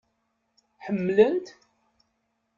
Ḥemmlen-t? 0.85 1.47